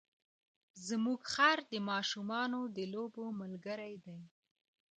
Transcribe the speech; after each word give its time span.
زموږ 0.87 1.19
خر 1.33 1.57
د 1.71 1.73
ماشومانو 1.89 2.59
د 2.75 2.77
لوبو 2.93 3.25
ملګری 3.41 3.93
دی. 4.05 4.19